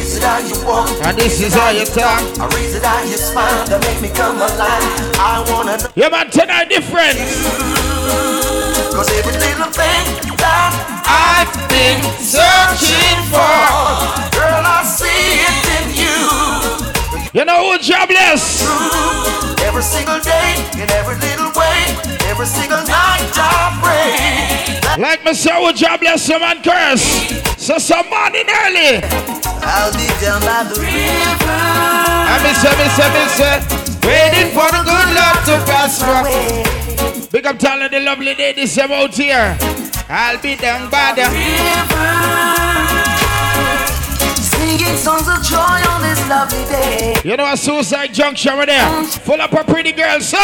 Is 0.01 0.17
it 0.17 0.23
how 0.23 0.41
you 0.41 0.57
walk? 0.65 0.89
And 1.05 1.15
this 1.15 1.39
is 1.39 1.53
how 1.53 1.69
you 1.69 1.85
talk. 1.85 2.25
I 2.41 2.49
raise 2.57 2.73
it 2.73 2.81
how 2.81 3.03
you 3.03 3.17
smile 3.17 3.67
that 3.69 3.79
make 3.85 4.01
me 4.01 4.09
come 4.17 4.37
alive. 4.37 4.81
I 5.21 5.45
wanna 5.53 5.77
know. 5.77 5.89
Yeah, 5.93 6.09
man, 6.09 6.31
tonight 6.31 6.69
different. 6.69 7.21
Cause 8.97 9.05
every 9.13 9.37
little 9.37 9.69
thing 9.69 10.33
that 10.41 10.73
I've 11.05 11.53
been 11.69 12.01
searching 12.17 13.21
for. 13.29 13.53
girl 14.33 14.65
I 14.65 14.81
see 14.81 15.45
it 15.45 15.65
in 15.77 15.85
you. 16.01 17.39
You 17.39 17.45
know 17.45 17.61
who 17.61 17.77
jobless? 17.77 18.65
Every 19.67 19.83
single 19.83 20.19
day, 20.21 20.55
in 20.81 20.89
every 20.91 21.17
little 21.19 21.51
way, 21.51 21.97
every 22.31 22.45
single 22.45 22.81
night 22.87 23.29
I 23.35 23.77
pray. 23.83 24.79
Like 24.97 25.25
me 25.25 25.33
say 25.33 25.51
who 25.53 25.73
jobless, 25.73 26.23
some 26.23 26.39
man 26.39 26.63
curse. 26.63 27.03
So 27.57 27.77
some 27.77 28.07
morning 28.09 28.47
early. 28.47 29.03
I'll 29.61 29.91
be 29.91 30.07
down 30.23 30.39
by 30.41 30.63
the 30.71 30.79
river. 30.79 31.51
I 31.51 32.39
miss 32.47 32.63
you, 32.63 32.71
miss 32.79 32.97
you, 32.97 33.09
miss 33.11 33.39
you. 33.43 33.59
Waiting 34.07 34.55
for 34.55 34.71
the 34.71 34.87
good 34.87 35.09
luck 35.19 35.43
to 35.51 35.59
prosper. 35.67 36.23
Big 37.29 37.43
up 37.45 37.61
of 37.61 37.91
the 37.91 37.99
lovely 37.99 38.35
ladies 38.35 38.77
out 38.79 39.13
here. 39.13 39.57
I'll 40.07 40.39
be 40.41 40.55
down 40.55 40.89
by 40.89 41.11
the 41.13 41.27
Singing 44.67 44.97
songs 44.97 45.29
of 45.29 45.41
joy 45.43 45.79
on 45.87 46.01
this 46.01 46.19
lovely 46.27 46.65
day. 46.65 47.15
You 47.23 47.37
know 47.37 47.49
a 47.49 47.55
suicide 47.55 48.13
junction 48.13 48.51
over 48.51 48.65
there. 48.65 49.05
Full 49.23 49.39
up 49.39 49.53
of 49.53 49.65
pretty 49.65 49.93
girls, 49.93 50.27
sir. 50.27 50.37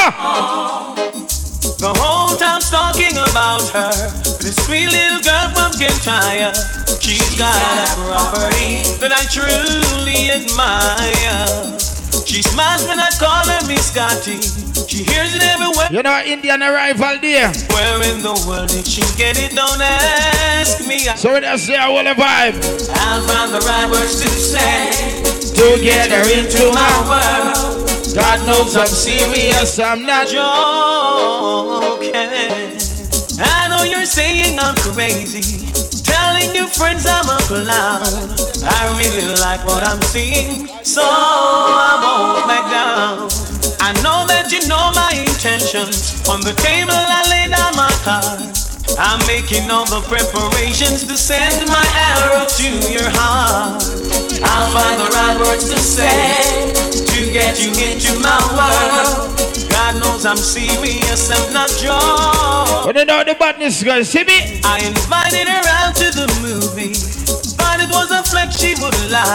The 1.84 1.94
whole 2.00 2.38
town's 2.38 2.70
talking 2.70 3.12
about 3.18 3.68
her. 3.76 3.92
This 4.40 4.56
sweet 4.66 4.88
little 4.88 5.20
girl 5.20 5.50
from 5.52 5.74
Kintyre. 5.74 6.54
She's 7.02 7.38
got 7.38 7.52
a 7.52 7.96
property 8.00 8.80
that 9.04 9.12
I 9.12 9.28
truly 9.28 10.32
admire. 10.32 11.93
She 12.34 12.42
smiles 12.42 12.88
when 12.88 12.98
I 13.00 13.10
call 13.20 13.46
her 13.46 13.62
Miss 13.70 13.94
Scotty. 13.94 14.42
She 14.90 15.06
hears 15.06 15.36
it 15.38 15.44
everywhere. 15.54 15.86
You 15.92 16.02
know 16.02 16.18
Indian 16.26 16.64
arrival 16.64 17.22
there. 17.22 17.54
Where 17.70 18.02
in 18.10 18.26
the 18.26 18.34
world 18.50 18.70
did 18.74 18.88
she 18.88 19.06
get 19.22 19.38
it? 19.38 19.54
Don't 19.54 19.80
ask 19.80 20.82
me. 20.88 20.98
So 21.14 21.40
that's 21.40 21.68
there, 21.68 21.86
all 21.86 22.04
the 22.04 22.18
vibe. 22.18 22.58
I'll 22.90 23.22
find 23.30 23.54
the 23.54 23.62
right 23.70 23.86
words 23.86 24.18
to 24.18 24.30
say 24.34 25.22
To 25.62 25.78
get 25.78 26.10
her 26.10 26.26
into 26.34 26.74
my 26.74 26.90
world. 27.06 27.86
God 28.18 28.42
knows 28.48 28.76
I'm 28.78 28.88
serious, 28.88 29.78
I'm 29.78 30.02
not 30.02 30.26
joking. 30.26 32.18
I 33.46 33.68
know 33.70 33.84
you're 33.86 34.10
saying 34.10 34.58
I'm 34.58 34.74
crazy, 34.78 35.70
telling 36.14 36.54
your 36.56 36.70
friends 36.70 37.06
I'm 37.06 37.26
a 37.26 37.40
clown. 37.50 38.06
I 38.64 38.82
really 39.02 39.28
like 39.42 39.66
what 39.66 39.82
I'm 39.84 40.02
seeing, 40.14 40.68
so 40.86 41.02
I 41.04 41.92
won't 42.04 42.46
back 42.48 42.66
down. 42.70 43.30
I 43.82 43.92
know 44.06 44.24
that 44.30 44.52
you 44.54 44.62
know 44.70 44.92
my 44.94 45.12
intentions. 45.18 46.22
On 46.30 46.40
the 46.42 46.54
table, 46.62 46.94
I 46.94 47.22
lay 47.34 47.46
down 47.50 47.74
my 47.76 47.92
cards. 48.06 48.74
I'm 48.98 49.20
making 49.26 49.72
all 49.72 49.86
the 49.86 50.02
preparations 50.06 51.08
to 51.10 51.18
send 51.18 51.68
my 51.68 51.86
arrow 52.14 52.46
to 52.46 52.68
your 52.94 53.10
heart. 53.18 53.82
I'll 54.46 54.70
find 54.76 54.96
the 55.02 55.10
right 55.18 55.38
words 55.42 55.66
to 55.74 55.80
say 55.80 56.72
to 56.94 57.20
get 57.34 57.58
you 57.60 57.72
into 57.74 58.14
my 58.22 58.40
world. 58.54 59.34
God 59.70 60.00
knows 60.00 60.26
I'm 60.26 60.38
serious, 60.38 61.32
I'm 61.32 61.54
not 61.54 61.70
joking. 61.82 62.86
When 62.86 62.96
you 62.96 63.06
know 63.06 63.24
the 63.24 63.36
badness, 63.36 63.82
guys, 63.84 64.10
see 64.10 64.24
me? 64.24 64.62
I 64.64 64.80
invited 64.86 65.48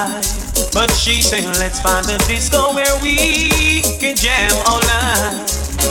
would 0.08 0.24
lie. 0.24 0.70
But 0.72 0.90
she 0.90 1.22
said, 1.22 1.44
let's 1.58 1.80
find 1.80 2.06
a 2.08 2.18
disco 2.26 2.74
where 2.74 2.94
we 3.02 3.82
can 3.98 4.16
jam 4.16 4.50
all 4.66 4.80
night. 4.80 5.46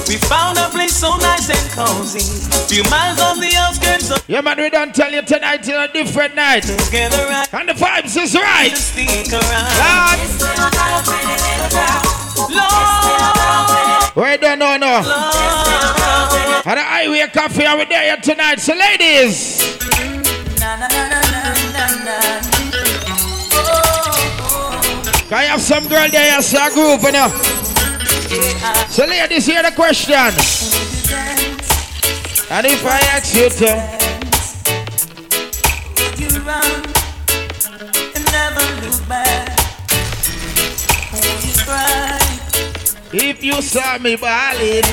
We 0.08 0.18
found 0.18 0.58
a 0.58 0.70
place 0.70 0.96
so 0.96 1.16
nice 1.18 1.50
and 1.50 1.72
cozy. 1.72 2.20
Few 2.68 2.84
miles 2.90 3.20
on 3.20 3.40
the 3.40 3.54
outskirts 3.58 4.12
of 4.12 4.24
Yeah, 4.30 4.42
man, 4.42 4.58
we 4.58 4.70
don't 4.70 4.94
tell 4.94 5.12
you 5.12 5.22
tonight 5.22 5.62
is 5.62 5.70
a 5.70 5.88
different 5.92 6.36
night. 6.36 6.64
together 6.64 7.26
right 7.28 7.54
And 7.54 7.70
the 7.70 7.74
vibes 7.74 8.16
is 8.22 8.36
right. 8.36 8.70
to 8.70 8.76
stick 8.76 9.34
around. 9.34 10.18
Lord, 12.50 12.98
Lord, 14.16 14.30
we 14.30 14.38
don't 14.38 14.60
know, 14.60 14.78
no. 14.78 15.02
Lord. 15.04 16.66
And 16.66 16.78
the 16.78 16.84
highway 16.84 17.28
coffee, 17.34 17.64
and 17.64 17.80
we 17.80 17.86
there 17.86 18.04
here 18.04 18.18
tonight. 18.18 18.60
So, 18.60 18.74
ladies, 18.74 19.80
can 19.90 20.24
you 22.64 22.67
have 25.58 25.66
some 25.66 25.88
girl 25.88 26.08
there, 26.12 26.42
see 26.42 26.58
a 26.58 26.70
group, 26.70 27.02
you 27.02 27.12
know? 27.12 27.30
So, 28.90 29.06
ladies, 29.06 29.46
hear 29.46 29.64
the 29.64 29.72
question. 29.72 30.14
And 32.50 32.66
if 32.66 32.86
I 32.86 33.00
ask 33.16 33.36
you 33.36 33.50
to, 33.50 33.98
If 43.14 43.42
you 43.42 43.62
saw 43.62 43.98
me 43.98 44.16
balling, 44.18 44.84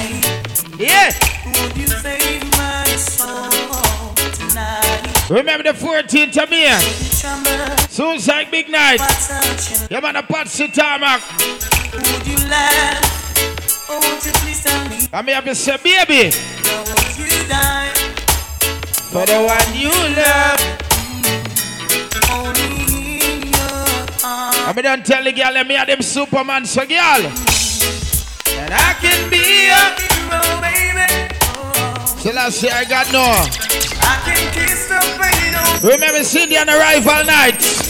yeah. 0.78 1.10
Would 1.44 1.76
you 1.76 1.86
save 1.88 2.50
my 2.52 2.84
soul 2.96 4.14
tonight? 4.32 5.28
Remember 5.28 5.64
the 5.64 5.76
14th 5.76 6.42
of 6.42 6.48
May, 6.48 7.83
Suicide 7.94 8.50
Big 8.50 8.68
Night. 8.68 8.98
Yeah, 9.88 10.00
man, 10.00 10.14
the 10.14 10.22
Patsy 10.22 10.66
Tarmac. 10.66 11.22
Would 11.94 12.26
you 12.26 12.34
laugh? 12.50 13.88
Or 13.88 14.00
won't 14.00 14.26
you 14.26 14.32
please 14.32 14.64
tell 14.64 14.88
me 14.88 14.98
I 15.12 15.22
mean, 15.22 15.36
have 15.36 15.44
to 15.44 15.54
say, 15.54 15.76
baby, 15.76 16.34
how 16.66 16.82
would 16.82 17.16
you 17.16 17.30
die? 17.46 17.92
for 19.14 19.24
the 19.24 19.38
one 19.38 19.70
you 19.78 19.94
love. 20.18 20.58
Only 22.34 23.22
in 23.30 23.46
your 23.46 23.86
arms. 24.26 24.58
I 24.58 24.72
mean, 24.74 24.82
don't 24.82 25.06
tell 25.06 25.22
the 25.22 25.30
girl, 25.30 25.52
let 25.52 25.64
me 25.64 25.74
have 25.74 25.86
them 25.86 26.02
Superman, 26.02 26.66
so 26.66 26.84
girl. 26.84 26.98
And 26.98 28.74
I 28.74 28.96
can 28.98 29.30
be 29.30 29.70
a. 29.70 29.94
Hero, 30.02 30.42
baby. 30.60 31.06
Oh, 31.46 32.18
Till 32.18 32.36
I 32.40 32.48
say 32.48 32.70
I 32.70 32.82
got 32.86 33.12
no. 33.12 33.22
I 33.22 34.18
can 34.26 34.52
kiss 34.52 34.88
the 34.88 35.14
Remember 35.84 36.24
Cindy 36.24 36.56
on 36.56 36.70
arrival 36.70 37.24
night. 37.26 37.83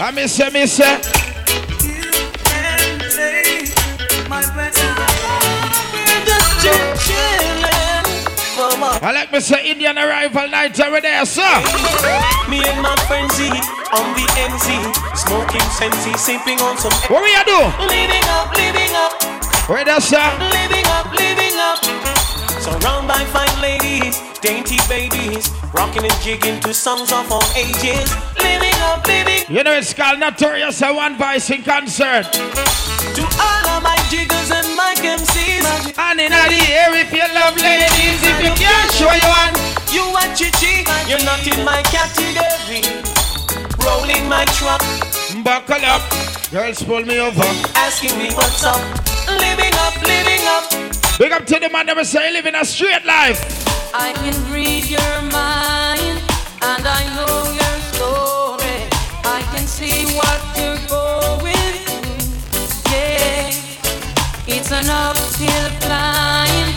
I 0.00 0.10
miss 0.12 0.34
say, 0.34 0.48
miss 0.50 0.72
say. 0.72 0.94
You 1.82 2.10
can 2.46 2.98
take 3.10 3.74
my 4.28 4.42
breath 4.54 4.74
Just 6.24 6.62
chill, 6.62 6.86
chillin'. 7.02 8.06
Mama. 8.56 8.98
I 9.02 9.12
like 9.12 9.32
me 9.32 9.40
say 9.40 9.70
Indian 9.70 9.98
arrival 9.98 10.48
night 10.48 10.78
over 10.80 11.00
there, 11.00 11.24
sir. 11.26 11.42
Me 12.48 12.62
and 12.64 12.80
my 12.82 12.94
friends 13.06 13.34
Z 13.34 13.48
on 13.92 14.06
the 14.14 14.26
NZ, 14.38 14.94
smoking 15.16 15.66
sensi, 15.74 16.12
sipping 16.18 16.60
on 16.60 16.78
some. 16.78 16.92
What 17.10 17.22
we 17.22 17.34
a 17.34 17.42
do? 17.44 17.58
Living 17.86 18.24
up, 18.30 18.54
living 18.54 18.94
up, 18.94 19.68
Where 19.68 19.84
that, 19.84 20.02
sir? 20.02 20.22
living 20.50 20.86
up, 20.86 21.10
living 21.12 21.58
up. 21.58 22.17
Surrounded 22.68 23.08
by 23.08 23.24
fine 23.32 23.62
ladies, 23.62 24.20
dainty 24.40 24.76
babies, 24.92 25.48
rocking 25.72 26.04
and 26.04 26.12
jigging 26.20 26.60
to 26.60 26.74
songs 26.74 27.10
of 27.12 27.32
all 27.32 27.42
ages. 27.56 28.04
Living 28.36 28.76
up, 28.84 29.06
living 29.06 29.40
You 29.48 29.64
know 29.64 29.72
it's 29.72 29.94
called 29.94 30.20
Notorious 30.20 30.82
and 30.82 30.94
One 30.94 31.16
Voice 31.16 31.48
in 31.48 31.62
concert. 31.62 32.28
to 32.28 33.24
all 33.40 33.64
of 33.72 33.82
my 33.82 33.96
jiggers 34.12 34.50
and 34.52 34.68
my 34.76 34.92
MCs. 35.00 35.96
And 35.96 36.20
in 36.20 36.28
the 36.28 36.62
air 36.68 36.92
if 36.92 37.10
you 37.10 37.24
love 37.32 37.56
ladies, 37.56 38.20
if 38.20 38.36
you 38.44 38.52
can't 38.52 38.92
show 38.92 39.12
you 39.16 39.28
one. 39.32 39.56
You 39.88 40.04
are 40.20 40.28
chichi, 40.36 40.84
you're 41.08 41.24
not 41.24 41.40
in 41.48 41.64
my 41.64 41.80
category. 41.88 42.84
Rolling 43.80 44.28
my 44.28 44.44
truck, 44.60 44.82
Buckle 45.42 45.84
up. 45.88 46.02
Girls 46.50 46.82
pull 46.82 47.00
me 47.02 47.18
over. 47.18 47.48
asking 47.80 48.18
me 48.18 48.28
what's 48.34 48.62
up. 48.62 48.76
Living 49.40 49.72
up, 49.80 49.96
living 50.04 50.44
up. 50.44 50.77
Big 51.18 51.32
up 51.32 51.44
to 51.46 51.58
the 51.58 51.68
man 51.68 51.86
that 51.86 52.06
say 52.06 52.32
living 52.32 52.54
a 52.54 52.64
straight 52.64 53.04
life. 53.04 53.42
I 53.92 54.12
can 54.12 54.52
read 54.52 54.84
your 54.84 55.22
mind 55.32 56.22
and 56.62 56.86
I 56.86 57.02
know 57.16 57.42
your 57.58 57.76
story. 57.90 58.86
I 59.24 59.42
can 59.52 59.66
see 59.66 60.06
what 60.14 60.38
you're 60.54 60.78
going 60.86 61.74
through. 61.82 62.92
Yeah, 62.92 63.50
it's 64.46 64.70
an 64.70 64.88
uphill 64.88 65.70
climb. 65.80 66.67